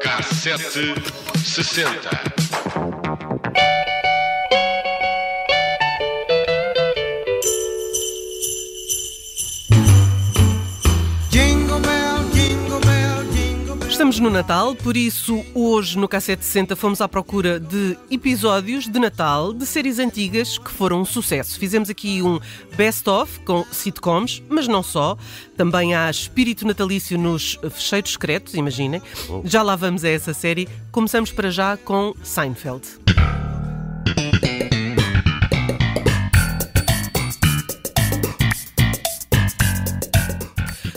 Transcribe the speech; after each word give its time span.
Cassete 0.00 0.94
60. 1.44 2.47
Estamos 14.08 14.20
no 14.20 14.30
Natal, 14.30 14.74
por 14.74 14.96
isso 14.96 15.44
hoje 15.54 15.98
no 15.98 16.08
Cassete 16.08 16.42
60 16.42 16.74
fomos 16.74 17.02
à 17.02 17.06
procura 17.06 17.60
de 17.60 17.94
episódios 18.10 18.88
de 18.88 18.98
Natal 18.98 19.52
de 19.52 19.66
séries 19.66 19.98
antigas 19.98 20.56
que 20.56 20.70
foram 20.70 21.02
um 21.02 21.04
sucesso. 21.04 21.58
Fizemos 21.58 21.90
aqui 21.90 22.22
um 22.22 22.40
best-of 22.74 23.38
com 23.40 23.66
sitcoms, 23.70 24.42
mas 24.48 24.66
não 24.66 24.82
só. 24.82 25.14
Também 25.58 25.94
há 25.94 26.10
espírito 26.10 26.66
natalício 26.66 27.18
nos 27.18 27.58
fecheiros 27.70 28.12
secretos, 28.12 28.54
imaginem. 28.54 29.02
Já 29.44 29.60
lá 29.60 29.76
vamos 29.76 30.02
a 30.02 30.08
essa 30.08 30.32
série. 30.32 30.66
Começamos 30.90 31.30
para 31.30 31.50
já 31.50 31.76
com 31.76 32.14
Seinfeld. 32.22 32.88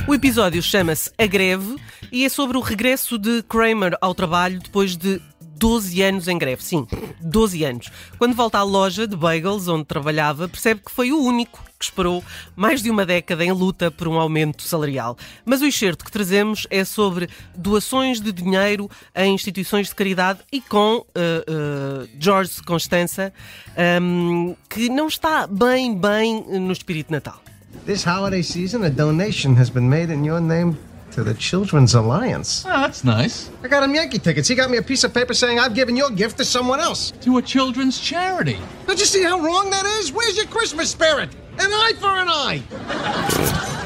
O 0.07 0.15
episódio 0.15 0.61
chama-se 0.63 1.11
A 1.17 1.25
Greve 1.25 1.75
e 2.11 2.25
é 2.25 2.29
sobre 2.29 2.57
o 2.57 2.61
regresso 2.61 3.17
de 3.17 3.41
Kramer 3.43 3.97
ao 4.01 4.13
trabalho 4.13 4.59
depois 4.59 4.97
de 4.97 5.21
12 5.61 6.01
anos 6.01 6.27
em 6.27 6.39
greve. 6.39 6.63
Sim, 6.63 6.87
12 7.21 7.63
anos. 7.63 7.89
Quando 8.17 8.33
volta 8.33 8.57
à 8.57 8.63
loja 8.63 9.05
de 9.05 9.15
bagels 9.15 9.67
onde 9.67 9.85
trabalhava, 9.85 10.47
percebe 10.47 10.81
que 10.83 10.91
foi 10.91 11.11
o 11.11 11.21
único 11.21 11.63
que 11.77 11.85
esperou 11.85 12.23
mais 12.55 12.81
de 12.81 12.89
uma 12.89 13.05
década 13.05 13.45
em 13.45 13.51
luta 13.51 13.91
por 13.91 14.07
um 14.07 14.19
aumento 14.19 14.63
salarial. 14.63 15.15
Mas 15.45 15.61
o 15.61 15.65
excerto 15.67 16.03
que 16.03 16.11
trazemos 16.11 16.65
é 16.71 16.83
sobre 16.83 17.29
doações 17.55 18.19
de 18.19 18.31
dinheiro 18.31 18.89
a 19.13 19.23
instituições 19.23 19.89
de 19.89 19.95
caridade 19.95 20.39
e 20.51 20.61
com 20.61 21.05
eh, 21.13 21.45
eh, 21.47 22.09
George 22.19 22.63
Constanza, 22.63 23.31
ehm, 23.77 24.55
que 24.67 24.89
não 24.89 25.07
está 25.07 25.45
bem, 25.45 25.95
bem 25.95 26.43
no 26.59 26.71
espírito 26.71 27.11
Natal. 27.11 27.39
This 27.85 28.03
holiday 28.05 28.43
season, 28.43 28.83
a 28.83 28.89
donation 28.89 29.55
has 29.59 29.69
been 29.69 29.87
made 29.87 30.11
in 30.11 30.25
your 30.25 30.41
name 30.41 30.75
to 31.11 31.23
the 31.23 31.33
Children's 31.33 31.93
Alliance. 31.93 32.63
Oh, 32.65 32.69
that's 32.69 33.03
nice. 33.03 33.49
I 33.63 33.67
got 33.67 33.83
him 33.83 33.93
Yankee 33.93 34.19
tickets. 34.19 34.47
He 34.47 34.55
got 34.55 34.69
me 34.69 34.77
a 34.77 34.81
piece 34.81 35.03
of 35.03 35.13
paper 35.13 35.33
saying 35.33 35.59
I've 35.59 35.73
given 35.73 35.95
your 35.95 36.09
gift 36.09 36.37
to 36.37 36.45
someone 36.45 36.79
else. 36.79 37.11
To 37.21 37.37
a 37.37 37.41
children's 37.41 37.99
charity. 37.99 38.57
Don't 38.87 38.99
you 38.99 39.05
see 39.05 39.23
how 39.23 39.39
wrong 39.39 39.69
that 39.69 39.85
is? 39.99 40.11
Where's 40.11 40.37
your 40.37 40.47
Christmas 40.47 40.89
spirit? 40.89 41.29
An 41.59 41.71
eye 41.71 41.93
for 41.99 42.09
an 42.09 42.27
eye. 42.29 42.63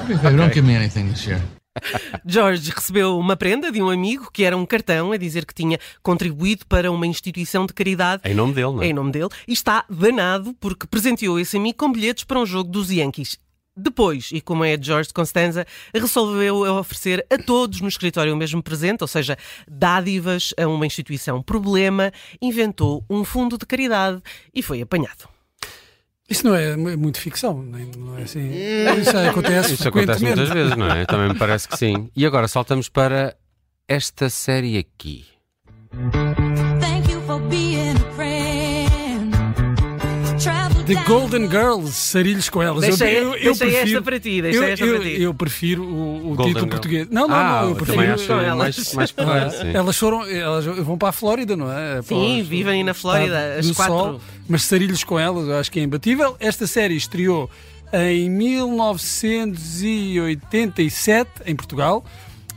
Baby, 0.07 0.37
Don't 0.37 0.53
give 0.53 0.65
me 0.65 0.75
anything 0.75 1.09
this 1.09 1.25
year. 1.25 1.41
George 2.25 2.71
recebeu 2.71 3.17
uma 3.17 3.35
prenda 3.35 3.71
de 3.71 3.81
um 3.81 3.89
amigo 3.89 4.29
que 4.31 4.43
era 4.43 4.55
um 4.55 4.65
cartão 4.65 5.11
a 5.11 5.17
dizer 5.17 5.45
que 5.45 5.53
tinha 5.53 5.79
contribuído 6.01 6.65
para 6.67 6.91
uma 6.91 7.05
instituição 7.05 7.65
de 7.65 7.73
caridade. 7.73 8.21
Em 8.25 8.33
nome 8.33 8.53
dele, 8.53 8.67
não 8.67 8.81
é? 8.81 8.87
Em 8.87 8.93
nome 8.93 9.11
dele. 9.11 9.29
E 9.47 9.53
está 9.53 9.83
danado 9.89 10.53
porque 10.59 10.87
presenteou 10.87 11.39
esse 11.39 11.57
amigo 11.57 11.77
com 11.77 11.91
bilhetes 11.91 12.23
para 12.23 12.39
um 12.39 12.45
jogo 12.45 12.69
dos 12.69 12.89
Yankees. 12.89 13.37
Depois, 13.77 14.29
e 14.31 14.39
como 14.39 14.63
é 14.63 14.77
George 14.81 15.13
Constanza, 15.13 15.65
resolveu 15.93 16.57
oferecer 16.77 17.25
a 17.29 17.37
todos 17.37 17.81
no 17.81 17.87
escritório 17.89 18.33
o 18.33 18.37
mesmo 18.37 18.63
presente, 18.63 19.01
ou 19.01 19.07
seja, 19.07 19.37
dádivas 19.67 20.53
a 20.57 20.65
uma 20.67 20.85
instituição. 20.85 21.41
Problema, 21.41 22.11
inventou 22.41 23.03
um 23.09 23.23
fundo 23.25 23.57
de 23.57 23.65
caridade 23.65 24.21
e 24.53 24.61
foi 24.63 24.81
apanhado. 24.81 25.27
Isso 26.29 26.45
não 26.47 26.55
é 26.55 26.75
mu- 26.75 26.97
muito 26.97 27.19
ficção, 27.19 27.61
não 27.61 28.17
é 28.17 28.23
assim. 28.23 28.49
Isso 28.99 29.15
acontece 29.17 29.73
Isso 29.73 29.87
acontece 29.87 30.23
muitas 30.23 30.49
vezes, 30.49 30.75
não 30.75 30.87
é? 30.87 31.05
Também 31.05 31.29
me 31.29 31.35
parece 31.37 31.67
que 31.67 31.77
sim. 31.77 32.09
E 32.15 32.25
agora 32.25 32.47
saltamos 32.47 32.87
para 32.89 33.35
esta 33.87 34.29
série 34.29 34.77
aqui. 34.77 35.25
The 40.85 40.93
Golden 41.03 41.49
Girls, 41.49 41.91
sarilhos 41.93 42.47
com 42.49 42.61
elas. 42.61 42.81
Deixei- 42.81 43.17
eu, 43.17 43.23
eu, 43.23 43.33
eu 43.33 43.55
deixei 43.55 43.67
esta 43.69 43.79
prefiro, 43.81 44.03
para 44.03 44.19
ti, 44.19 44.41
deixei 44.41 44.61
eu, 44.61 44.67
esta 44.67 44.85
eu, 44.85 44.99
para 44.99 45.09
ti. 45.09 45.21
eu 45.21 45.33
prefiro 45.33 45.83
o, 45.83 46.31
o 46.31 46.37
título 46.37 46.53
Girl. 46.53 46.67
português. 46.67 47.07
Não, 47.09 47.27
não, 47.27 47.35
ah, 47.35 47.61
não, 47.63 47.69
eu 47.69 47.75
prefiro. 47.75 48.13
acho 48.13 48.31
elas. 48.31 48.57
mais, 48.57 48.93
mais 48.93 49.11
correto, 49.11 49.55
sim. 49.57 49.71
Elas 49.73 49.97
foram, 49.97 50.23
elas 50.25 50.65
vão 50.65 50.97
para 50.97 51.09
a 51.09 51.11
Flórida, 51.11 51.55
não 51.55 51.71
é? 51.71 52.01
Sim, 52.03 52.43
vivem 52.43 52.83
na 52.83 52.93
Flórida, 52.93 53.55
as 53.59 53.71
quatro. 53.71 53.93
Sol, 53.95 54.21
mas 54.47 54.63
sarilhos 54.63 55.03
com 55.03 55.17
elas, 55.19 55.47
eu 55.47 55.57
acho 55.57 55.71
que 55.71 55.79
é 55.79 55.83
imbatível. 55.83 56.35
Esta 56.39 56.67
série 56.67 56.95
estreou 56.95 57.49
em 57.93 58.29
1987 58.29 61.29
em 61.45 61.55
Portugal. 61.55 62.03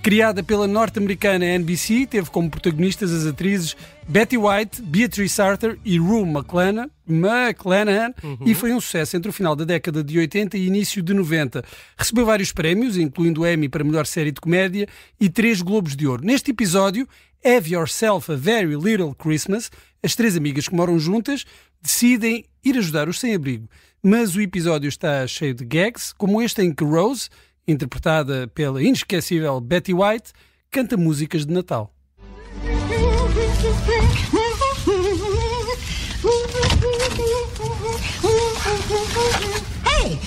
Criada 0.02 0.42
pela 0.42 0.66
norte-americana 0.66 1.44
NBC, 1.44 2.06
teve 2.06 2.30
como 2.30 2.48
protagonistas 2.48 3.12
as 3.12 3.26
atrizes 3.26 3.76
Betty 4.06 4.38
White, 4.38 4.80
Beatrice 4.80 5.42
Arthur 5.42 5.78
e 5.84 5.98
Rue 5.98 6.22
McClanahan, 6.22 6.88
McClanahan 7.06 8.14
e 8.46 8.54
foi 8.54 8.72
um 8.72 8.80
sucesso 8.80 9.16
entre 9.16 9.28
o 9.28 9.32
final 9.32 9.54
da 9.54 9.64
década 9.64 10.02
de 10.02 10.18
80 10.18 10.56
e 10.56 10.66
início 10.66 11.02
de 11.02 11.12
90. 11.12 11.62
Recebeu 11.96 12.24
vários 12.24 12.52
prémios, 12.52 12.96
incluindo 12.96 13.42
o 13.42 13.46
Emmy 13.46 13.68
para 13.68 13.84
melhor 13.84 14.06
série 14.06 14.30
de 14.30 14.40
comédia 14.40 14.88
e 15.20 15.28
três 15.28 15.60
Globos 15.60 15.94
de 15.94 16.06
Ouro. 16.06 16.24
Neste 16.24 16.52
episódio, 16.52 17.06
Have 17.44 17.70
Yourself 17.70 18.32
a 18.32 18.36
Very 18.36 18.76
Little 18.76 19.14
Christmas, 19.14 19.70
as 20.02 20.14
três 20.14 20.36
amigas 20.36 20.68
que 20.68 20.74
moram 20.74 20.98
juntas 20.98 21.44
decidem 21.82 22.44
ir 22.64 22.78
ajudar 22.78 23.08
os 23.08 23.18
sem-abrigo. 23.18 23.68
Mas 24.02 24.36
o 24.36 24.40
episódio 24.40 24.88
está 24.88 25.26
cheio 25.26 25.54
de 25.54 25.64
gags, 25.64 26.12
como 26.12 26.40
este 26.40 26.62
em 26.62 26.72
que 26.72 26.84
Rose, 26.84 27.28
interpretada 27.68 28.48
pela 28.48 28.82
inesquecível 28.82 29.60
Betty 29.60 29.92
White, 29.92 30.32
canta 30.70 30.96
músicas 30.96 31.44
de 31.44 31.52
Natal. 31.52 31.92
Hey! 39.84 40.18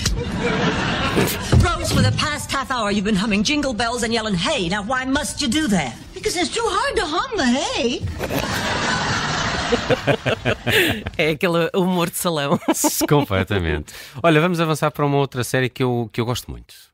Rose, 1.63 1.91
for 1.91 2.01
the 2.01 2.12
past 2.18 2.51
half 2.51 2.69
hour 2.69 2.91
you've 2.91 3.03
been 3.03 3.16
humming 3.16 3.44
jingle 3.44 3.74
bells 3.74 4.03
and 4.03 4.13
yelling, 4.13 4.35
hey. 4.35 4.69
Now, 4.69 4.84
why 4.84 5.03
must 5.06 5.41
you 5.41 5.47
do 5.47 5.68
that? 5.69 5.96
Because 6.13 6.38
it's 6.38 6.53
too 6.53 6.63
hard 6.63 6.96
to 6.97 7.06
hum 7.06 7.38
the 7.38 7.46
hey. 7.46 8.01
É 11.18 11.30
aquele 11.30 11.69
humor 11.74 12.09
de 12.09 12.18
salão. 12.18 12.59
Completamente. 13.07 13.94
Olha, 14.22 14.41
vamos 14.41 14.59
avançar 14.59 14.91
para 14.91 15.06
uma 15.06 15.18
outra 15.18 15.44
série 15.44 15.69
que 15.69 15.81
eu, 15.81 16.09
que 16.12 16.19
eu 16.19 16.25
gosto 16.25 16.51
muito. 16.51 16.91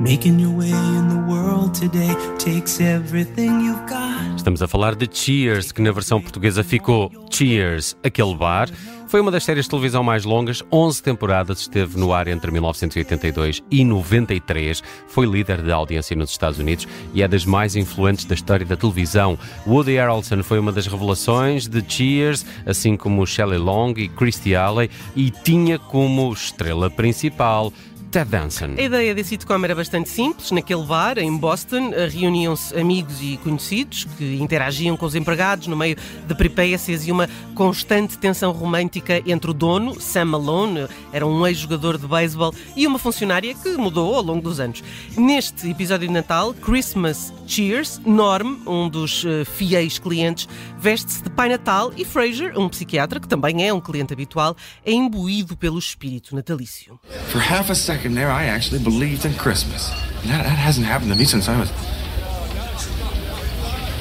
Making 0.00 0.38
your 0.38 0.56
way 0.56 0.70
in 0.70 1.08
the 1.08 1.28
world 1.28 1.74
today 1.74 2.14
takes 2.38 2.80
everything 2.80 3.64
you've 3.64 3.84
got. 3.88 4.36
Estamos 4.36 4.62
a 4.62 4.68
falar 4.68 4.94
de 4.94 5.08
Cheers, 5.10 5.72
que 5.72 5.82
na 5.82 5.90
versão 5.90 6.20
portuguesa 6.20 6.62
ficou 6.62 7.10
Cheers, 7.28 7.96
aquele 8.04 8.36
bar. 8.36 8.68
Foi 9.08 9.20
uma 9.20 9.30
das 9.30 9.42
séries 9.42 9.64
de 9.64 9.70
televisão 9.70 10.04
mais 10.04 10.24
longas, 10.24 10.62
11 10.70 11.02
temporadas, 11.02 11.60
esteve 11.60 11.98
no 11.98 12.12
ar 12.12 12.28
entre 12.28 12.50
1982 12.50 13.62
e 13.70 13.82
93. 13.82 14.82
Foi 15.08 15.26
líder 15.26 15.62
de 15.62 15.72
audiência 15.72 16.14
nos 16.14 16.30
Estados 16.30 16.58
Unidos 16.58 16.86
e 17.14 17.22
é 17.22 17.26
das 17.26 17.44
mais 17.44 17.74
influentes 17.74 18.26
da 18.26 18.34
história 18.34 18.66
da 18.66 18.76
televisão. 18.76 19.38
Woody 19.66 19.96
Harrelson 19.96 20.42
foi 20.42 20.58
uma 20.58 20.70
das 20.70 20.86
revelações 20.86 21.66
de 21.66 21.82
Cheers, 21.88 22.44
assim 22.66 22.96
como 22.96 23.26
Shelley 23.26 23.58
Long 23.58 23.94
e 23.96 24.08
Christy 24.08 24.54
Alley, 24.54 24.90
e 25.16 25.30
tinha 25.30 25.78
como 25.78 26.30
estrela 26.30 26.90
principal 26.90 27.72
Ted 28.10 28.30
Danson. 28.30 28.74
A 28.78 28.82
ideia 28.82 29.14
desse 29.14 29.30
sitcom 29.30 29.62
era 29.64 29.74
bastante 29.74 30.08
simples. 30.08 30.50
Naquele 30.50 30.84
bar, 30.84 31.18
em 31.18 31.36
Boston, 31.36 31.92
eh, 31.92 32.08
reuniam-se 32.08 32.74
amigos 32.78 33.20
e 33.20 33.36
conhecidos 33.38 34.04
que 34.16 34.36
interagiam 34.36 34.96
com 34.96 35.04
os 35.04 35.14
empregados 35.14 35.66
no 35.66 35.76
meio 35.76 35.96
de 36.26 36.34
peripécias 36.34 37.06
e 37.06 37.12
uma 37.12 37.28
constante 37.54 38.16
tensão 38.16 38.52
romântica 38.52 39.22
entre 39.26 39.50
o 39.50 39.54
dono, 39.54 40.00
Sam 40.00 40.26
Malone, 40.26 40.86
era 41.12 41.26
um 41.26 41.46
ex-jogador 41.46 41.98
de 41.98 42.06
beisebol, 42.06 42.54
e 42.74 42.86
uma 42.86 42.98
funcionária 42.98 43.54
que 43.54 43.76
mudou 43.76 44.14
ao 44.14 44.22
longo 44.22 44.42
dos 44.42 44.58
anos. 44.58 44.82
Neste 45.16 45.70
episódio 45.70 46.06
de 46.08 46.12
Natal, 46.12 46.54
Christmas 46.54 47.32
Cheers, 47.48 47.98
Norm, 48.04 48.58
um 48.66 48.90
dos 48.90 49.24
eh, 49.24 49.42
fiéis 49.42 49.98
clientes, 49.98 50.46
veste-se 50.78 51.22
de 51.22 51.30
Pai 51.30 51.48
Natal 51.48 51.90
e 51.96 52.04
Fraser, 52.04 52.52
um 52.58 52.68
psiquiatra 52.68 53.18
que 53.18 53.26
também 53.26 53.66
é 53.66 53.72
um 53.72 53.80
cliente 53.80 54.12
habitual, 54.12 54.54
é 54.84 54.92
imbuído 54.92 55.56
pelo 55.56 55.78
espírito 55.78 56.36
natalício. 56.36 57.00
For 57.32 57.40
half 57.40 57.70
a 57.70 57.74
second 57.74 58.14
there, 58.14 58.30
I 58.30 58.50
actually 58.50 58.84
believed 58.84 59.26
in 59.26 59.32
Christmas. 59.38 59.88
That, 60.26 60.44
that 60.44 60.58
hasn't 60.58 60.86
happened 60.86 61.10
to 61.10 61.18
me 61.18 61.24
since 61.24 61.48
I 61.48 61.58
was 61.58 61.70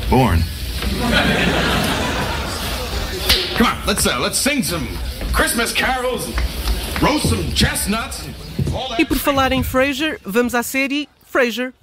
born. 0.10 0.44
Come 3.58 3.68
on, 3.68 3.78
let's 3.88 4.06
uh, 4.06 4.20
let's 4.20 4.38
sing 4.38 4.62
some 4.62 4.86
Christmas 5.32 5.72
carols, 5.72 6.28
roast 7.02 7.30
some 7.30 7.50
chestnuts. 7.56 8.28
E 9.00 9.06
por 9.06 9.18
falar 9.18 9.54
em 9.54 9.64
Frasier, 9.64 10.20
vamos 10.26 10.54
à 10.54 10.62
série 10.62 11.08
Frasier. 11.26 11.74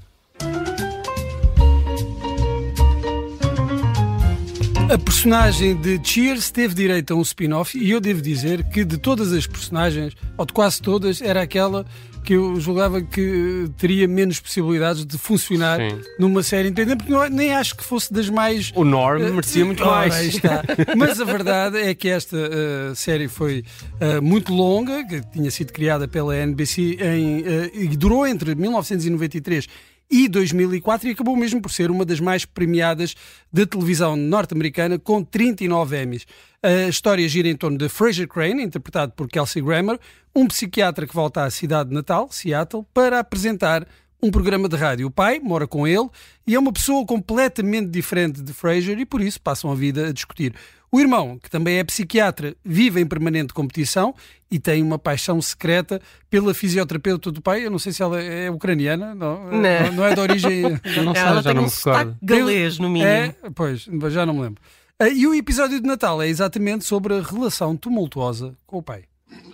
A 4.91 4.99
personagem 4.99 5.75
de 5.77 5.99
Cheers 6.03 6.51
teve 6.51 6.75
direito 6.75 7.13
a 7.13 7.17
um 7.17 7.23
spin-off 7.23 7.77
e 7.77 7.91
eu 7.91 8.01
devo 8.01 8.21
dizer 8.21 8.63
que 8.65 8.85
de 8.85 8.99
todas 8.99 9.33
as 9.33 9.47
personagens, 9.47 10.15
ou 10.37 10.45
de 10.45 10.53
quase 10.53 10.81
todas, 10.81 11.21
era 11.23 11.43
aquela 11.43 11.85
que 12.23 12.35
eu 12.35 12.59
julgava 12.61 13.03
que 13.03 13.67
teria 13.77 14.07
menos 14.09 14.41
possibilidades 14.41 15.05
de 15.05 15.19
funcionar 15.19 15.79
Sim. 15.79 16.01
numa 16.19 16.43
série 16.43 16.69
independente, 16.69 16.99
porque 16.99 17.13
não- 17.13 17.29
nem 17.29 17.55
acho 17.55 17.77
que 17.77 17.85
fosse 17.85 18.13
das 18.13 18.31
mais 18.31 18.73
O 18.75 18.85
Norm 18.85 19.21
merecia 19.21 19.65
muito 19.65 19.83
Ora, 19.85 19.91
mais. 20.09 20.15
aí 20.15 20.29
está. 20.29 20.63
Mas 20.97 21.21
a 21.21 21.25
verdade 21.25 21.79
é 21.79 21.95
que 21.95 22.09
esta 22.09 22.37
uh, 22.37 22.95
série 22.95 23.29
foi 23.29 23.65
uh, 24.01 24.23
muito 24.23 24.55
longa, 24.55 25.05
que 25.05 25.21
tinha 25.33 25.51
sido 25.51 25.73
criada 25.73 26.07
pela 26.09 26.35
NBC 26.37 26.99
em, 27.01 27.41
uh, 27.41 27.71
e 27.75 27.89
durou 27.89 28.27
entre 28.27 28.55
1993 28.55 29.69
e 30.15 30.29
2004 30.29 31.09
e 31.09 31.11
acabou 31.11 31.37
mesmo 31.37 31.61
por 31.61 31.73
ser 31.73 31.91
uma 31.91 32.05
das 32.05 32.21
mais 32.21 32.45
premiadas 32.45 33.17
da 33.53 33.67
televisão 33.67 34.15
norte-americana, 34.15 34.97
com 34.97 35.25
39 35.25 36.01
Emmys. 36.01 36.25
A 36.63 36.89
história 36.89 37.29
gira 37.29 37.49
em 37.49 37.57
torno 37.57 37.77
de 37.77 37.89
Fraser 37.89 38.29
Crane, 38.29 38.63
interpretado 38.63 39.11
por 39.17 39.27
Kelsey 39.27 39.61
Grammer, 39.61 39.99
um 40.33 40.47
psiquiatra 40.47 41.05
que 41.05 41.13
volta 41.13 41.43
à 41.43 41.51
cidade 41.51 41.93
natal, 41.93 42.29
Seattle, 42.31 42.87
para 42.95 43.19
apresentar 43.19 43.89
um 44.23 44.31
programa 44.31 44.69
de 44.69 44.77
rádio. 44.77 45.09
O 45.09 45.11
pai 45.11 45.41
mora 45.41 45.67
com 45.67 45.85
ele 45.85 46.09
e 46.47 46.55
é 46.55 46.59
uma 46.61 46.73
pessoa 46.73 47.05
completamente 47.05 47.89
diferente 47.89 48.41
de 48.41 48.53
Fraser 48.53 48.97
e 49.01 49.05
por 49.05 49.21
isso 49.21 49.41
passam 49.41 49.73
a 49.73 49.75
vida 49.75 50.11
a 50.11 50.13
discutir. 50.13 50.55
O 50.95 51.01
irmão, 51.01 51.41
que 51.43 51.51
também 51.51 51.79
é 51.79 51.83
psiquiatra, 51.85 52.55
vive 52.65 53.01
em 53.01 53.07
permanente 53.07 53.53
competição 53.53 54.15
e 54.49 54.61
tem 54.61 54.81
uma 54.81 54.97
paixão 54.97 55.43
secreta 55.43 56.01
pela 56.31 56.55
fisioterapeuta 56.55 57.33
do 57.33 57.43
pai. 57.43 57.67
Eu 57.67 57.71
não 57.73 57.81
sei 57.81 57.93
se 57.93 58.01
ela 58.01 58.23
é 58.23 58.49
ucraniana, 58.49 59.13
não, 59.13 59.51
Não. 59.51 59.93
não 59.93 60.05
é 60.05 60.15
de 60.15 60.21
origem. 60.21 60.63
Não 61.05 61.13
sei, 61.13 61.23
Ela 61.23 61.43
já 61.43 61.51
tem 61.51 61.55
não 61.55 61.65
um 61.65 61.67
recordo. 61.67 62.17
galês, 62.23 62.79
no 62.79 62.89
mínimo. 62.89 63.11
É, 63.11 63.35
pois, 63.53 63.89
já 64.11 64.25
não 64.25 64.35
me 64.35 64.43
lembro. 64.43 64.63
Ah, 65.01 65.09
E 65.09 65.27
o 65.27 65.35
episódio 65.35 65.81
de 65.81 65.87
Natal 65.87 66.23
é 66.23 66.29
exatamente 66.29 66.85
sobre 66.85 67.15
a 67.19 67.21
relação 67.23 67.77
tumultuosa 67.77 68.55
com 68.65 68.79
o 68.79 68.83
pai. 68.83 69.03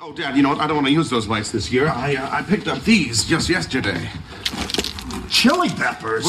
Oh, 0.03 0.13
Dad, 0.13 0.37
you 0.37 0.43
know 0.43 0.51
what? 0.53 0.63
I 0.63 0.67
don't 0.69 0.75
want 0.77 0.89
to 0.89 1.01
use 1.01 1.09
those 1.09 1.27
lights 1.27 1.51
this 1.53 1.73
year. 1.73 1.87
I, 1.89 2.17
uh, 2.17 2.39
I 2.39 2.43
picked 2.43 2.69
up 2.71 2.85
these 2.85 3.25
just 3.27 3.49
yesterday. 3.49 4.11
Chili 5.31 5.71
peppers? 5.71 6.27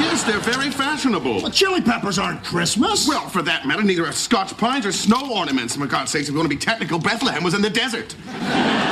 Yes, 0.00 0.24
they're 0.24 0.38
very 0.38 0.70
fashionable. 0.70 1.42
Well, 1.42 1.50
chili 1.50 1.80
peppers 1.80 2.18
aren't 2.18 2.42
Christmas. 2.42 3.06
Well, 3.06 3.28
for 3.28 3.42
that 3.42 3.66
matter, 3.66 3.82
neither 3.82 4.06
are 4.06 4.12
Scotch 4.12 4.56
pines 4.56 4.86
or 4.86 4.92
snow 4.92 5.32
ornaments. 5.32 5.76
For 5.76 5.86
God's 5.86 6.10
sakes, 6.10 6.28
if 6.28 6.34
we 6.34 6.38
want 6.38 6.50
to 6.50 6.56
be 6.56 6.60
technical, 6.60 6.98
Bethlehem 6.98 7.44
was 7.44 7.54
in 7.54 7.62
the 7.62 7.70
desert. 7.70 8.14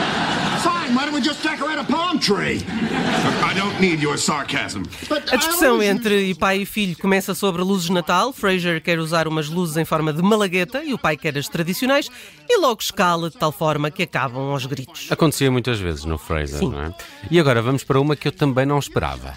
fine. 0.88 0.94
Why 0.94 1.04
don't 1.04 1.14
we 1.14 1.20
just 1.20 1.42
decorate 1.42 1.78
a 1.78 1.84
palm 1.84 2.18
tree? 2.18 2.62
I 2.66 3.54
don't 3.54 3.78
need 3.80 4.00
your 4.00 4.16
sarcasm. 4.16 4.84
But 5.08 5.32
A 5.32 5.36
discussão 5.36 5.82
entre 5.82 6.34
pai 6.34 6.62
e 6.62 6.66
filho 6.66 6.96
começa 6.96 7.34
sobre 7.34 7.62
luzes 7.62 7.86
de 7.86 7.92
Natal. 7.92 8.32
Fraser 8.32 8.82
quer 8.82 8.98
usar 8.98 9.26
umas 9.28 9.48
luzes 9.48 9.76
em 9.76 9.84
forma 9.84 10.12
de 10.12 10.22
malagueta 10.22 10.82
e 10.82 10.92
o 10.92 10.98
pai 10.98 11.16
quer 11.16 11.36
as 11.38 11.48
tradicionais 11.48 12.10
e 12.48 12.58
logo 12.58 12.80
escala 12.80 13.30
de 13.30 13.36
tal 13.36 13.52
forma 13.52 13.90
que 13.90 14.02
acabam 14.02 14.50
aos 14.50 14.66
gritos. 14.66 15.08
Acontecia 15.10 15.50
muitas 15.50 15.78
vezes 15.78 16.04
no 16.04 16.18
Fraser, 16.18 16.58
Sim. 16.58 16.70
não 16.70 16.82
é? 16.82 16.94
E 17.30 17.38
agora 17.38 17.62
vamos 17.62 17.84
para 17.84 18.00
uma 18.00 18.16
que 18.16 18.28
eu 18.28 18.32
também 18.32 18.66
não 18.66 18.78
esperava. 18.78 19.36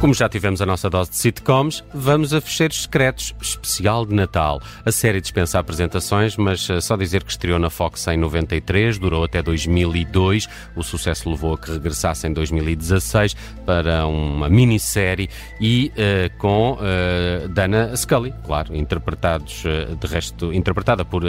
Como 0.00 0.12
já 0.12 0.28
tivemos 0.28 0.60
a 0.60 0.66
nossa 0.66 0.90
dose 0.90 1.08
de 1.12 1.16
sitcoms, 1.16 1.82
vamos 1.94 2.34
a 2.34 2.40
Fecheiros 2.40 2.82
Secretos, 2.82 3.34
especial 3.40 4.04
de 4.04 4.14
Natal. 4.14 4.60
A 4.84 4.92
série 4.92 5.18
dispensa 5.18 5.58
apresentações, 5.58 6.36
mas 6.36 6.68
eh, 6.68 6.78
só 6.82 6.94
dizer 6.94 7.24
que 7.24 7.30
estreou 7.30 7.58
na 7.58 7.70
Fox 7.70 8.06
em 8.08 8.18
93, 8.18 8.98
durou 8.98 9.24
até 9.24 9.42
2002. 9.42 10.46
O 10.76 10.82
sucesso 10.82 11.30
levou 11.30 11.54
a 11.54 11.58
que 11.58 11.72
regressasse 11.72 12.26
em 12.26 12.34
2016 12.34 13.34
para 13.64 14.06
uma 14.06 14.50
minissérie 14.50 15.30
e 15.58 15.90
eh, 15.96 16.30
com 16.36 16.76
eh, 16.82 17.48
Dana 17.48 17.96
Scully, 17.96 18.34
claro, 18.44 18.76
interpretados 18.76 19.62
eh, 19.64 19.86
de 19.98 20.06
resto, 20.06 20.52
interpretada 20.52 21.02
por 21.06 21.22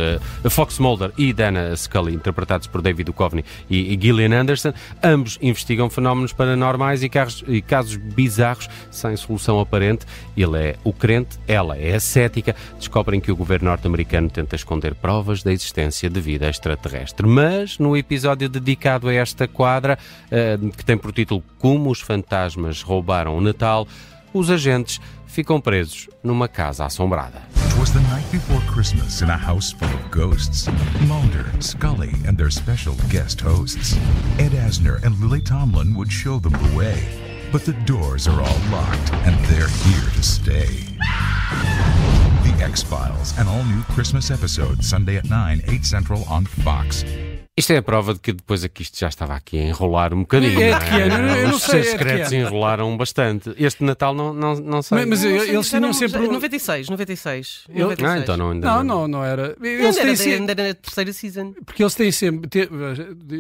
Fox 0.50 0.80
Mulder 0.80 1.14
e 1.18 1.32
Dana 1.32 1.74
Scully, 1.78 2.14
interpretados 2.14 2.68
por 2.68 2.82
David 2.82 3.06
Duchovny 3.06 3.46
e, 3.70 3.94
e 3.94 3.98
Gillian 4.02 4.38
Anderson. 4.38 4.74
Ambos 5.02 5.40
investigam 5.42 5.90
fenómenos 5.90 6.34
paranormais 6.34 7.04
e, 7.04 7.08
carros- 7.08 7.46
e 7.48 7.62
casos 7.62 7.96
bizarros 7.96 8.55
sem 8.92 9.16
solução 9.16 9.60
aparente. 9.60 10.06
Ele 10.36 10.58
é 10.58 10.76
o 10.84 10.94
crente, 10.94 11.38
ela 11.48 11.78
é 11.78 11.96
a 11.96 12.00
cética. 12.00 12.56
Descobrem 12.78 13.20
que 13.20 13.32
o 13.32 13.36
governo 13.36 13.70
norte-americano 13.70 14.30
tenta 14.30 14.56
esconder 14.56 14.96
provas 14.96 15.44
da 15.44 15.52
existência 15.52 16.10
de 16.10 16.20
vida 16.22 16.48
extraterrestre. 16.48 17.28
Mas 17.28 17.78
no 17.80 17.96
episódio 17.96 18.50
dedicado 18.50 19.08
a 19.08 19.14
esta 19.14 19.48
quadra, 19.48 19.98
eh, 20.32 20.58
que 20.78 20.86
tem 20.86 20.98
por 20.98 21.12
título 21.12 21.44
Como 21.60 21.90
os 21.90 22.02
fantasmas 22.02 22.82
roubaram 22.82 23.38
o 23.38 23.42
Natal, 23.42 23.88
os 24.34 24.50
agentes 24.50 25.00
ficam 25.26 25.60
presos 25.60 26.08
numa 26.24 26.48
casa 26.48 26.86
assombrada. 26.86 27.42
Twas 27.76 27.92
the 27.92 28.00
night 28.12 28.26
before 28.32 28.62
Christmas 28.72 29.22
in 29.22 29.30
a 29.30 29.36
house 29.36 29.74
full 29.74 29.90
of 29.90 30.10
ghosts. 30.10 30.68
Mulder, 31.08 31.46
Scully, 31.60 32.14
and 32.26 32.38
their 32.38 32.50
special 32.50 32.96
guest 33.10 33.42
hosts. 33.42 33.98
Ed 34.40 34.54
Asner 34.54 35.04
and 35.04 35.20
Lily 35.20 35.42
Tomlin 35.42 35.94
would 35.94 36.10
show 36.10 36.40
them 36.40 36.54
the 36.54 36.78
way. 36.78 37.25
But 37.56 37.64
the 37.64 37.72
doors 37.86 38.28
are 38.28 38.42
all 38.42 38.60
locked, 38.70 39.14
and 39.14 39.46
they're 39.46 39.70
here 39.70 40.10
to 40.10 40.22
stay. 40.22 40.68
The 42.44 42.54
X 42.62 42.84
Files, 42.84 43.32
an 43.38 43.48
all 43.48 43.64
new 43.64 43.82
Christmas 43.84 44.30
episode, 44.30 44.84
Sunday 44.84 45.16
at 45.16 45.30
9, 45.30 45.62
8 45.66 45.86
Central 45.86 46.26
on 46.26 46.46
Fox. 46.48 47.06
Isto 47.58 47.72
é 47.72 47.78
a 47.78 47.82
prova 47.82 48.14
de 48.14 48.20
que 48.20 48.34
depois 48.34 48.66
aqui 48.66 48.82
isto 48.82 49.00
já 49.00 49.08
estava 49.08 49.34
aqui 49.34 49.58
a 49.58 49.62
enrolar 49.64 50.14
um 50.14 50.20
bocadinho. 50.20 50.60
É 50.62 50.72
não 50.72 50.80
de 50.80 50.86
que 50.86 50.92
ano? 51.02 51.28
Eu- 51.30 51.48
não 51.48 51.56
Os 51.56 51.64
sei, 51.64 51.80
é 51.80 51.84
de 51.84 51.88
secretos 51.90 52.34
ano? 52.34 52.42
enrolam 52.42 52.98
bastante. 52.98 53.56
Este 53.58 53.82
Natal 53.82 54.14
não, 54.14 54.34
não, 54.34 54.56
não 54.56 54.82
sei. 54.82 54.98
Mas, 54.98 55.08
mas 55.08 55.24
Não 55.24 55.30
eles 55.32 55.70
tinham 55.70 55.94
sempre. 55.94 56.26
já- 56.26 56.32
96, 56.34 56.90
96. 56.90 57.64
Eu- 57.70 57.84
96. 57.88 58.12
Ah, 58.12 58.24
então 58.24 58.36
não, 58.36 58.52
ainda 58.52 58.68
Não, 58.68 58.84
não, 58.84 59.08
não 59.08 59.24
era. 59.24 59.56
Ainda 59.56 59.68
Eles 59.70 59.96
era, 59.96 60.06
têm 60.08 60.16
sempre. 60.18 60.34
ainda 60.34 60.52
era 60.52 60.68
na 60.68 60.74
terceira 60.74 61.14
season. 61.14 61.54
Porque 61.66 61.82
eles 61.82 61.96
têm 61.96 62.12
sempre. 62.12 62.50
te- 62.50 62.70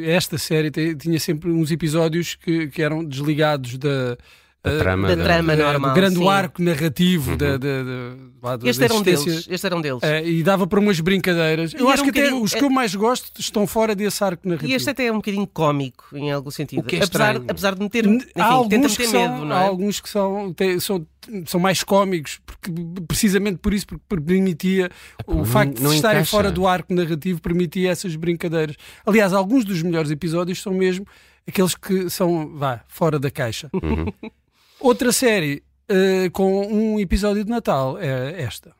esta 0.05 0.37
série 0.37 0.71
te- 0.71 0.95
tinha 0.95 1.19
sempre 1.19 1.51
uns 1.51 1.69
episódios 1.69 2.35
que, 2.35 2.67
que 2.67 2.81
eram 2.81 3.03
desligados 3.03 3.77
da. 3.77 4.17
Da 4.65 4.71
eh, 4.71 4.79
trama, 4.79 5.07
Da 5.07 5.15
da- 5.15 5.23
trama 5.23 5.53
eh, 5.53 5.55
normal. 5.55 5.89
do 5.91 5.95
grande 5.95 6.15
sim. 6.17 6.27
arco 6.27 6.61
narrativo 6.61 7.31
Uhum. 7.31 7.37
da, 7.37 7.51
da, 7.57 7.57
da- 7.83 8.57
da- 8.57 8.69
Este 8.69 8.79
da 8.79 8.85
era 8.85 8.93
um 8.95 9.01
deles. 9.01 9.47
Este 9.49 9.65
era 9.65 9.75
um 9.75 9.81
deles. 9.81 10.03
Eh, 10.03 10.27
e 10.27 10.43
dava 10.43 10.65
para 10.67 10.79
umas 10.79 10.99
brincadeiras. 10.99 11.73
Eu 11.73 11.87
E 11.87 11.91
acho 11.91 11.91
era 11.91 11.95
que 12.01 12.07
um 12.07 12.09
até 12.09 12.19
bocadinho- 12.21 12.43
os 12.43 12.53
que 12.53 12.63
eu 12.63 12.69
mais 12.69 12.93
gosto 12.95 13.39
estão 13.39 13.65
fora 13.67 13.95
desse 13.95 14.23
arco 14.23 14.47
narrativo. 14.47 14.71
E 14.71 14.75
este 14.75 14.89
até 14.89 15.05
é 15.05 15.11
um 15.11 15.15
bocadinho 15.17 15.47
cómico, 15.47 16.05
em 16.13 16.31
algum 16.31 16.51
sentido. 16.51 16.79
O 16.79 16.83
que 16.83 16.95
é 16.97 17.03
apesar, 17.03 17.35
apesar 17.47 17.75
de 17.75 17.81
meter. 17.81 18.05
N- 18.05 18.17
Enfim, 18.17 18.27
há 18.35 18.43
tenta 18.43 18.45
alguns, 18.45 18.71
meter 18.91 18.95
que 18.97 19.07
são, 19.07 19.21
medo, 19.33 19.45
não 19.45 19.55
há 19.55 19.61
é? 19.61 19.67
alguns 19.67 19.99
que 20.01 20.09
são, 20.09 20.53
têm- 20.53 20.79
são, 20.79 21.07
são 21.45 21.59
mais 21.59 21.83
cómicos, 21.83 22.39
porque, 22.45 22.71
precisamente 23.07 23.57
por 23.57 23.73
isso, 23.73 23.87
porque 23.87 24.03
permitia 24.07 24.89
o 25.25 25.35
não- 25.35 25.45
facto 25.45 25.75
de 25.77 25.83
não 25.83 25.93
estarem 25.93 26.17
encaixa. 26.17 26.31
fora 26.31 26.51
do 26.51 26.67
arco 26.67 26.93
narrativo, 26.93 27.41
permitia 27.41 27.89
essas 27.91 28.15
brincadeiras. 28.15 28.75
Aliás, 29.05 29.33
alguns 29.33 29.65
dos 29.65 29.81
melhores 29.81 30.11
episódios 30.11 30.61
são 30.61 30.73
mesmo 30.73 31.05
aqueles 31.47 31.73
que 31.75 32.09
são, 32.09 32.51
vá, 32.55 32.81
fora 32.87 33.17
da 33.19 33.29
caixa. 33.31 33.69
Uhum. 33.73 34.05
Outra 34.79 35.11
série 35.11 35.63
eh, 35.87 36.29
com 36.31 36.67
um 36.67 36.99
episódio 36.99 37.43
de 37.43 37.49
Natal 37.49 37.97
é 37.99 38.41
esta. 38.41 38.73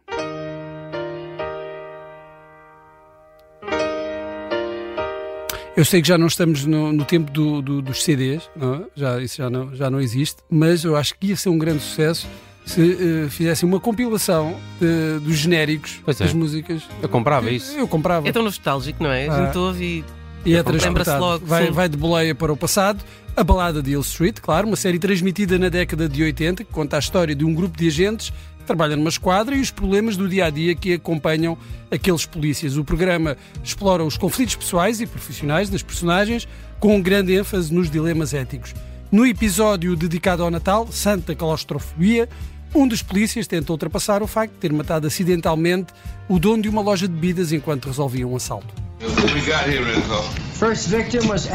Eu 5.77 5.83
sei 5.83 6.01
que 6.01 6.07
já 6.07 6.17
não 6.17 6.27
estamos 6.27 6.65
no, 6.65 6.93
no 6.93 7.03
tempo 7.03 7.29
do- 7.31 7.61
do- 7.61 7.81
dos 7.81 8.01
CDs, 8.01 8.49
não 8.55 8.75
é? 8.75 8.81
já, 8.95 9.19
isso 9.21 9.37
já 9.37 9.49
não, 9.49 9.75
já 9.75 9.89
não 9.89 9.99
existe, 9.99 10.37
mas 10.49 10.85
eu 10.85 10.95
acho 10.95 11.13
que 11.19 11.27
ia 11.27 11.35
ser 11.35 11.49
um 11.49 11.57
grande 11.57 11.81
sucesso 11.81 12.27
se 12.65 12.97
eh, 13.25 13.29
fizessem 13.29 13.67
uma 13.67 13.79
compilação 13.79 14.55
de- 14.79 15.19
dos 15.19 15.35
genéricos 15.35 15.99
Pois 16.05 16.19
é. 16.21 16.23
das 16.23 16.33
músicas. 16.33 16.81
Eu 17.01 17.09
comprava 17.09 17.51
isso. 17.51 17.75
Eu 17.77 17.87
comprava. 17.89 18.27
É 18.27 18.31
tão 18.31 18.41
nostálgico, 18.41 19.03
não 19.03 19.11
é? 19.11 19.27
A 19.27 19.33
Ah. 19.35 19.45
gente 19.45 19.57
ouve 19.57 20.03
E 20.45 20.53
é 20.53 20.57
Lembra-se 20.57 20.79
transportado. 20.79 21.19
logo, 21.23 21.45
vai, 21.45 21.65
sim. 21.65 21.71
vai 21.71 21.89
de 21.89 21.97
boleia 21.97 22.33
para 22.35 22.53
o 22.53 22.57
passado. 22.57 23.03
A 23.37 23.43
Balada 23.43 23.83
de 23.83 23.91
Hill 23.91 23.99
Street, 23.99 24.39
claro, 24.39 24.65
uma 24.65 24.77
série 24.77 24.97
transmitida 24.97 25.59
na 25.59 25.67
década 25.67 26.07
de 26.07 26.23
80 26.23 26.63
que 26.63 26.71
conta 26.71 26.95
a 26.95 26.99
história 26.99 27.35
de 27.35 27.43
um 27.43 27.53
grupo 27.53 27.77
de 27.77 27.85
agentes 27.85 28.29
que 28.29 28.63
trabalha 28.65 28.95
numa 28.95 29.09
esquadra 29.09 29.53
e 29.53 29.59
os 29.59 29.69
problemas 29.69 30.15
do 30.15 30.29
dia 30.29 30.45
a 30.45 30.49
dia 30.49 30.73
que 30.73 30.93
acompanham 30.93 31.57
aqueles 31.91 32.25
polícias. 32.25 32.77
O 32.77 32.85
programa 32.85 33.35
explora 33.61 34.05
os 34.05 34.15
conflitos 34.15 34.55
pessoais 34.55 35.01
e 35.01 35.05
profissionais 35.05 35.69
das 35.69 35.83
personagens 35.83 36.47
com 36.79 37.01
grande 37.01 37.35
ênfase 37.35 37.73
nos 37.73 37.91
dilemas 37.91 38.33
éticos. 38.33 38.73
No 39.11 39.27
episódio 39.27 39.97
dedicado 39.97 40.41
ao 40.41 40.49
Natal, 40.49 40.87
Santa 40.89 41.35
Claustrofobia, 41.35 42.29
um 42.73 42.87
dos 42.87 43.01
polícias 43.01 43.47
tenta 43.47 43.69
ultrapassar 43.69 44.23
o 44.23 44.27
facto 44.27 44.53
de 44.53 44.59
ter 44.59 44.71
matado 44.71 45.07
acidentalmente 45.07 45.93
o 46.29 46.39
dono 46.39 46.63
de 46.63 46.69
uma 46.69 46.81
loja 46.81 47.05
de 47.05 47.13
bebidas 47.13 47.51
enquanto 47.51 47.87
resolvia 47.87 48.25
um 48.25 48.37
assalto. 48.37 48.84
What 49.05 49.33
we 49.33 49.41
got 49.41 49.65
here, 49.69 49.83
Renzo? 49.83 50.21
First 50.55 50.87
victim 50.87 51.27
was 51.27 51.47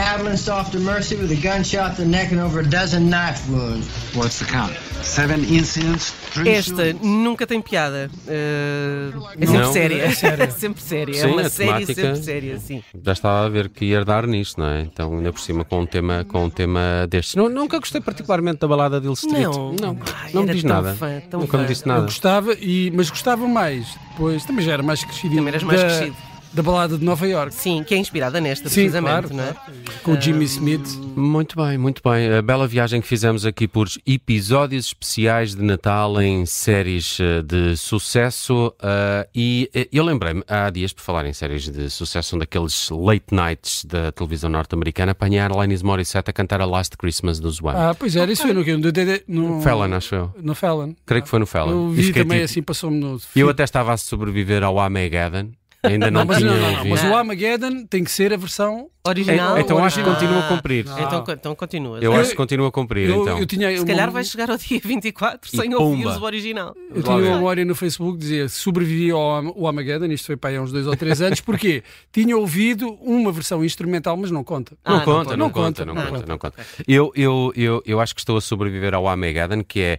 off 0.49 0.71
to 0.73 0.79
Mercy 0.79 1.17
with 1.17 1.33
a 1.33 1.35
gunshot 1.37 1.97
to 1.97 2.03
the 2.03 2.09
neck 2.09 2.31
and 2.33 2.39
over 2.41 2.61
a 2.61 2.63
dozen 2.63 3.09
knife 3.09 3.41
wounds. 3.51 3.87
What's 4.15 4.39
the 4.39 4.45
count? 4.45 4.75
Seven 5.03 5.41
incidents, 5.45 6.13
three 6.33 6.51
Esta 6.51 6.93
nunca 7.03 7.47
tem 7.47 7.63
piada. 7.63 8.11
Uh, 8.29 9.27
é 9.41 9.47
sempre 9.47 9.59
Não. 9.59 9.73
séria. 9.73 10.03
É 10.05 10.11
séria. 10.15 10.45
É 10.45 10.51
sempre 10.51 10.83
séria. 10.83 11.13
é 11.13 11.21
Sim, 11.23 11.27
uma 11.33 11.41
a 11.41 11.49
série 11.49 11.69
temática- 11.87 11.95
sempre 12.03 12.23
séria, 12.23 12.59
sim. 12.59 12.83
Já 13.03 13.13
estava 13.13 13.47
a 13.47 13.49
ver 13.49 13.71
que 13.71 13.87
ia 13.87 14.05
dar 14.05 14.27
nisto, 14.27 14.61
não 14.61 14.69
é? 14.69 14.83
Então, 14.83 15.15
ainda 15.15 15.33
por 15.33 15.41
cima, 15.41 15.65
com 15.65 15.81
um 15.81 15.87
tema, 15.87 16.25
com 16.29 16.45
um 16.45 16.51
tema 16.51 17.07
destes. 17.09 17.35
Nu- 17.35 17.49
nunca 17.49 17.79
gostei 17.79 18.03
particularmente 18.03 18.59
da 18.61 18.69
balada 18.69 19.01
de 19.01 19.07
Hill 19.07 19.15
Street. 19.15 19.43
Não. 19.45 19.73
não, 19.81 19.99
Ai, 20.23 20.31
não 20.35 20.43
me 20.43 20.53
diz 20.53 20.63
nada. 20.63 20.95
fã, 20.95 21.23
nunca 21.33 21.57
me 21.57 21.65
fã. 21.65 21.67
disse 21.67 21.83
Eu 21.85 21.89
nada. 21.89 22.03
gostava, 22.03 22.53
e, 22.61 22.93
mas 22.95 23.09
gostava 23.09 23.49
mais. 23.49 23.87
Depois 24.11 24.45
também 24.45 24.65
já 24.65 24.75
era 24.75 24.83
mais 24.83 25.03
crescido. 25.03 25.35
Também 25.35 25.49
eras 25.49 25.63
mais 25.63 25.81
da, 25.81 25.87
crescido. 25.87 26.17
Da 26.53 26.65
balada 26.65 26.99
de 26.99 27.05
Nova 27.05 27.29
York. 27.29 27.55
Sim, 27.55 27.85
que 27.85 27.95
é 27.95 27.97
inspirada 27.97 28.41
nesta, 28.41 28.69
Sim, 28.69 28.75
precisamente, 28.75 29.29
claro, 29.29 29.35
não 29.35 29.45
é? 29.45 29.55
Com 30.03 30.13
o 30.15 30.21
Jimmy 30.21 30.45
Smith. 30.47 30.85
Muito 31.15 31.55
bem, 31.57 31.79
muito 31.79 32.03
bem. 32.05 32.29
A 32.35 32.43
bela 32.43 32.67
viagem 32.67 33.01
que 33.01 33.07
fizemos 33.07 33.47
aqui 33.47 33.69
por 33.69 33.87
episódios 34.05 34.87
especiais 34.87 35.55
de 35.55 35.63
Natal 35.63 36.21
em 36.21 36.45
séries 36.47 37.19
eh, 37.21 37.43
de 37.43 37.77
sucesso. 37.77 38.75
eh, 38.83 39.29
e 39.33 39.71
eh, 39.73 39.89
eu 39.93 40.03
lembrei-me, 40.05 40.43
há 40.49 40.69
dias, 40.71 40.93
por 40.93 41.03
falar 41.03 41.25
em 41.25 41.33
séries 41.33 41.69
de 41.69 41.89
sucesso, 41.89 42.35
um 42.35 42.39
daqueles 42.41 42.89
late 42.91 43.33
nights 43.33 43.85
da 43.85 44.11
televisão 44.11 44.51
norte-americana, 44.51 45.13
apanhar 45.13 45.53
Alanis 45.53 45.83
Morissette 45.83 46.31
a 46.31 46.33
cantar 46.33 46.61
a 46.61 46.65
Last 46.67 46.97
Christmas 46.97 47.39
dos 47.39 47.63
One. 47.63 47.77
Ah, 47.77 47.95
pois 47.97 48.17
era, 48.17 48.31
isso 48.33 48.43
foi 48.43 48.53
no 48.53 48.65
quê? 48.65 48.77
No, 48.77 48.91
DD 48.91 49.23
no, 49.29 49.61
Fallon, 49.63 49.95
acho 49.95 50.15
eu. 50.17 50.35
no 50.43 50.57
Fallon. 50.57 50.95
Creio 51.07 51.23
que 51.23 51.29
foi 51.29 51.39
no 51.39 51.47
Fallon. 51.47 51.71
Eu 51.71 51.91
vi 51.91 52.13
também 52.13 52.39
tipo- 52.39 52.45
assim, 52.45 52.63
passou-me 52.63 52.99
no. 52.99 53.21
Eu 53.37 53.49
até 53.49 53.63
estava 53.63 53.93
a 53.93 53.97
sobreviver 53.97 54.65
ao 54.65 54.81
Armageddon. 54.81 55.51
Ainda 55.83 56.11
não, 56.11 56.21
Não, 56.21 56.27
mas, 56.27 56.39
tinha 56.39 56.51
não, 56.53 56.61
não, 56.61 56.73
não, 56.79 56.85
mas 56.91 57.03
o 57.05 57.15
Armageddon 57.15 57.87
tem 57.87 58.05
que 58.05 58.11
ser 58.11 58.33
a 58.33 58.37
versão 58.37 58.89
Original. 59.03 59.57
É, 59.57 59.63
então 59.63 59.83
acho 59.83 60.03
que 60.03 60.07
Ah. 60.11 60.13
continua 60.13 60.39
a 60.41 60.49
cumprir. 60.49 60.85
Então, 60.99 61.25
então 61.31 61.55
continua. 61.55 61.97
Eu 62.01 62.13
Eu- 62.13 62.21
acho 62.21 62.31
que 62.33 62.37
continua 62.37 62.69
a 62.69 62.71
cumprir, 62.71 63.09
Eu, 63.09 63.23
então. 63.23 63.39
eu 63.39 63.47
tinha 63.47 63.71
Se 63.73 63.79
uma- 63.79 63.87
calhar 63.87 64.11
vai 64.11 64.23
chegar 64.23 64.51
ao 64.51 64.59
dia 64.59 64.79
24 64.85 65.49
E 65.51 65.57
sem 65.57 65.75
ouvires 65.75 66.17
o 66.19 66.23
original. 66.23 66.77
Eu 66.95 67.03
tinha 67.03 67.17
uma 67.17 67.23
memória 67.37 67.65
no 67.65 67.75
Facebook 67.75 68.19
que 68.19 68.25
dizia 68.25 68.47
sobrevivi 68.51 69.11
ao 69.11 69.67
Armageddon, 69.67 70.05
isto 70.09 70.27
foi 70.27 70.37
para 70.37 70.51
aí 70.51 70.57
há 70.59 70.61
uns 70.63 70.71
dois 70.71 70.87
ou 70.87 70.95
três 70.95 71.23
anos, 71.23 71.41
porque 71.41 71.83
tinha 72.13 72.37
ouvido 72.37 72.91
uma 73.01 73.33
versão 73.33 73.65
instrumental, 73.65 74.19
mas 74.19 74.31
não 74.31 74.45
conta. 74.45 74.77
Não, 74.87 74.97
Ah, 74.99 75.01
conta, 75.01 75.31
não, 75.31 75.47
não 75.47 75.51
conta, 75.51 75.83
conta, 75.83 75.85
não 75.87 75.95
não 75.95 76.03
conta, 76.03 76.15
conta. 76.19 76.27
não 76.29 76.39
conta. 76.39 76.57
Eu, 76.87 77.11
eu, 77.17 77.53
eu, 77.57 77.83
eu 77.87 78.01
acho 78.01 78.15
que 78.15 78.21
estou 78.21 78.37
a 78.37 78.41
sobreviver 78.43 78.93
ao 78.95 79.09
Armageddon, 79.09 79.65
que 79.65 79.81
é 79.81 79.99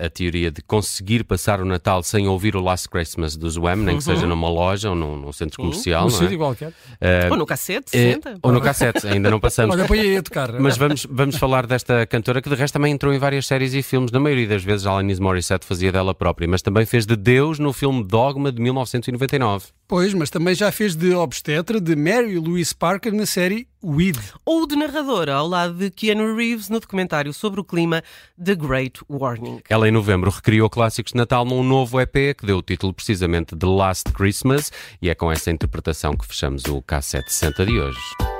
a, 0.00 0.06
a 0.06 0.08
teoria 0.08 0.50
de 0.50 0.62
conseguir 0.62 1.22
passar 1.22 1.60
o 1.60 1.66
Natal 1.66 2.02
sem 2.02 2.26
ouvir 2.26 2.56
o 2.56 2.62
Last 2.62 2.88
Christmas 2.88 3.36
dos 3.36 3.58
Wham, 3.58 3.76
nem 3.76 3.98
que 3.98 4.04
seja 4.04 4.26
numa 4.26 4.48
loja 4.48 4.88
ou 4.88 4.96
num, 4.96 5.17
num 5.18 5.32
centro 5.32 5.56
comercial. 5.62 6.04
No 6.06 6.10
não 6.10 6.16
é? 6.16 6.20
sítio 6.20 6.38
qualquer. 6.38 6.72
Eh, 7.00 7.28
Ou 7.30 7.36
no 7.36 7.46
cassete, 7.46 7.96
eh, 7.96 8.12
60. 8.14 8.38
ou 8.42 8.52
no 8.52 8.60
cassete, 8.60 9.06
ainda 9.06 9.30
não 9.30 9.40
passamos. 9.40 9.74
Olha, 9.74 9.86
põe 9.86 10.00
aí 10.00 10.16
a 10.16 10.22
tocar. 10.22 10.52
Mas 10.60 10.76
vamos, 10.76 11.06
vamos 11.10 11.36
falar 11.36 11.66
desta 11.66 12.06
cantora 12.06 12.40
que 12.40 12.48
de 12.48 12.54
resto 12.54 12.74
também 12.74 12.92
entrou 12.92 13.12
em 13.12 13.18
várias 13.18 13.46
séries 13.46 13.74
e 13.74 13.82
filmes. 13.82 14.10
Na 14.10 14.20
maioria 14.20 14.48
das 14.48 14.62
vezes, 14.62 14.86
Alanis 14.86 15.18
Morissette 15.18 15.66
fazia 15.66 15.92
dela 15.92 16.14
própria, 16.14 16.48
mas 16.48 16.62
também 16.62 16.86
fez 16.86 17.06
de 17.06 17.16
Deus 17.16 17.58
no 17.58 17.72
filme 17.72 18.04
Dogma 18.04 18.52
de 18.52 18.60
1999. 18.60 19.66
Pois, 19.86 20.12
mas 20.14 20.30
também 20.30 20.54
já 20.54 20.70
fez 20.70 20.94
de 20.94 21.14
obstetra 21.14 21.80
de 21.80 21.96
Mary 21.96 22.38
Louise 22.38 22.74
Parker 22.74 23.12
na 23.12 23.26
série 23.26 23.66
Weed. 23.82 24.18
Ou 24.44 24.66
de 24.66 24.76
narradora, 24.76 25.34
ao 25.34 25.46
lado 25.46 25.74
de 25.74 25.90
Keanu 25.90 26.34
Reeves 26.34 26.68
no 26.68 26.80
documentário 26.80 27.32
sobre 27.32 27.60
o 27.60 27.64
clima 27.64 28.02
The 28.42 28.54
Great 28.54 29.00
Warning. 29.08 29.60
Ela, 29.68 29.88
em 29.88 29.92
novembro, 29.92 30.30
recriou 30.30 30.68
clássicos 30.68 31.12
de 31.12 31.18
Natal 31.18 31.44
num 31.44 31.62
novo 31.62 32.00
EP 32.00 32.36
que 32.36 32.46
deu 32.46 32.58
o 32.58 32.62
título 32.62 32.92
precisamente 32.92 33.54
de 33.54 33.66
Last 33.66 34.12
Christmas 34.12 34.72
e 35.00 35.08
é 35.08 35.14
com 35.14 35.30
essa 35.30 35.50
interpretação 35.50 36.16
que 36.16 36.26
fechamos 36.26 36.64
o 36.64 36.82
K760 36.82 37.66
de 37.66 37.78
hoje. 37.78 38.37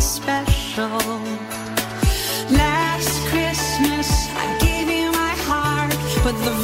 Special. 0.00 0.88
Last 2.50 3.20
Christmas 3.28 4.28
I 4.34 4.58
gave 4.58 4.88
you 4.88 5.12
my 5.12 5.34
heart, 5.46 5.94
but 6.24 6.36
the 6.44 6.54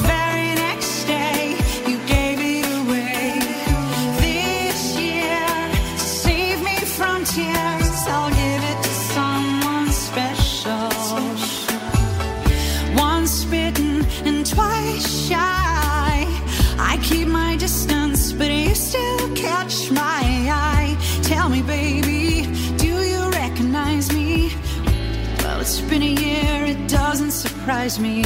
been 25.88 26.02
a 26.02 26.06
year, 26.06 26.64
it 26.64 26.88
doesn't 26.88 27.30
surprise 27.30 27.98
me. 28.00 28.22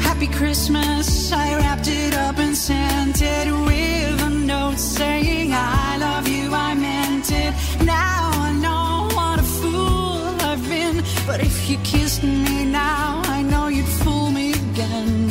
Happy 0.00 0.26
Christmas, 0.26 1.32
I 1.32 1.56
wrapped 1.56 1.88
it 1.88 2.14
up 2.14 2.38
and 2.38 2.56
sent 2.56 3.22
it 3.22 3.46
with 3.66 4.22
a 4.22 4.30
note 4.30 4.78
saying, 4.78 5.52
I 5.52 5.96
love 5.98 6.28
you, 6.28 6.52
I 6.52 6.74
meant 6.74 7.30
it. 7.32 7.52
Now 7.84 8.30
I 8.34 8.52
know 8.52 9.08
what 9.16 9.40
a 9.40 9.42
fool 9.42 10.26
I've 10.50 10.62
been, 10.68 11.02
but 11.26 11.40
if 11.40 11.68
you 11.68 11.76
kissed 11.78 12.22
me 12.22 12.64
now, 12.64 13.22
I 13.24 13.42
know 13.42 13.68
you'd 13.68 13.86
fool 13.86 14.30
me 14.30 14.52
again. 14.52 15.28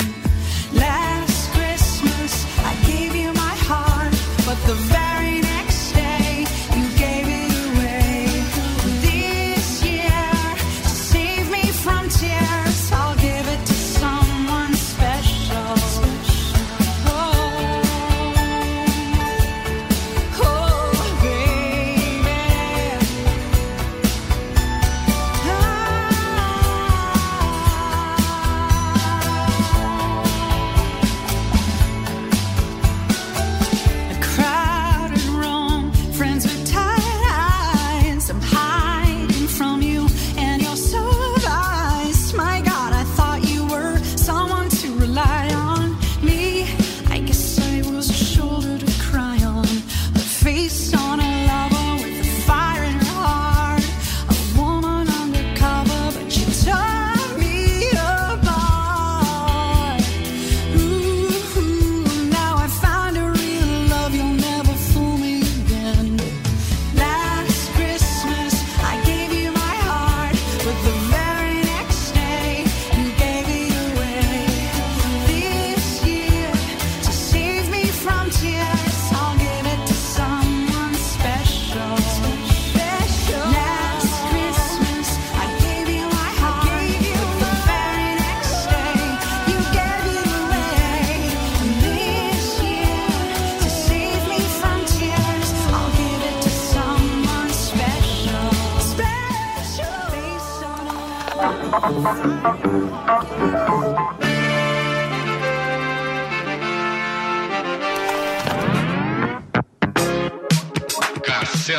Last 0.74 1.52
Christmas, 1.52 2.32
I 2.60 2.74
gave 2.86 3.16
you 3.16 3.32
my 3.34 3.56
heart, 3.70 4.14
but 4.46 4.58
the 4.68 4.76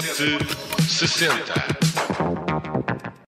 1760. 0.00 1.77